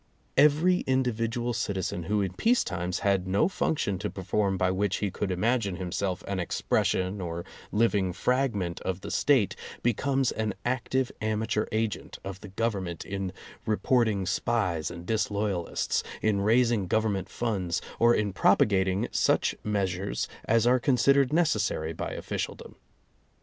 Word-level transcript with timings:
Every 0.35 0.79
individual 0.87 1.53
citizen 1.53 2.05
who 2.05 2.23
in 2.23 2.33
peacetimes 2.33 3.01
had 3.01 3.27
no 3.27 3.47
func 3.47 3.77
tion 3.77 3.99
to 3.99 4.09
perform 4.09 4.57
by 4.57 4.71
which 4.71 4.95
he 4.95 5.11
could 5.11 5.29
imagine 5.29 5.75
himself 5.75 6.23
an 6.27 6.39
expression 6.39 7.21
or 7.21 7.45
living 7.71 8.11
fragment 8.11 8.81
of 8.81 9.01
the 9.01 9.11
State 9.11 9.55
be 9.83 9.93
comes 9.93 10.31
an 10.31 10.55
active 10.65 11.11
amateur 11.21 11.67
agent 11.71 12.17
of 12.23 12.41
the 12.41 12.47
Government 12.47 13.05
in 13.05 13.31
reporting 13.67 14.25
spies 14.25 14.89
and 14.89 15.05
disloyalists, 15.05 16.01
in 16.19 16.41
raising 16.41 16.89
Gov 16.89 17.03
ernment 17.03 17.29
funds, 17.29 17.79
or 17.99 18.15
in 18.15 18.33
propagating 18.33 19.07
such 19.11 19.53
measures 19.63 20.27
as 20.45 20.65
are 20.65 20.79
considered 20.79 21.31
necessary 21.31 21.93
by 21.93 22.09
officialdom. 22.13 22.75